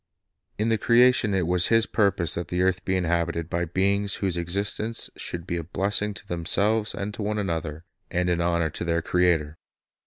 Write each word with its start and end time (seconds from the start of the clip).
""In 0.57 0.69
the 0.69 0.79
creation 0.79 1.35
it 1.35 1.45
was 1.45 1.67
His 1.67 1.85
purpose 1.85 2.33
that 2.33 2.47
the 2.47 2.63
earth 2.63 2.83
be 2.83 2.95
inhabited 2.95 3.51
by 3.51 3.65
beings 3.65 4.15
whose 4.15 4.35
existence 4.35 5.11
should 5.15 5.45
be 5.45 5.57
a 5.57 5.63
blessing 5.63 6.15
to 6.15 6.27
themselves 6.27 6.95
and 6.95 7.13
to 7.13 7.21
one 7.21 7.37
another, 7.37 7.83
and 8.09 8.27
an 8.27 8.41
honor 8.41 8.71
to 8.71 8.83
their 8.83 9.03
Creator. 9.03 9.59